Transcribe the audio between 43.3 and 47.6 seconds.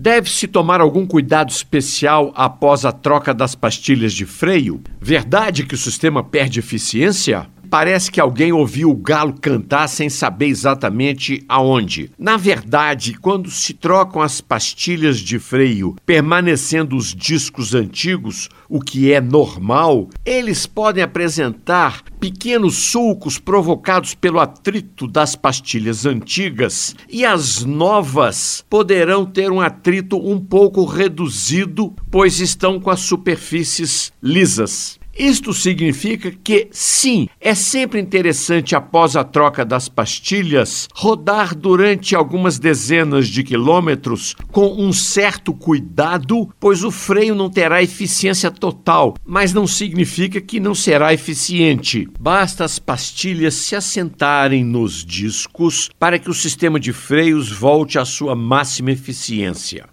quilômetros com um certo cuidado, pois o freio não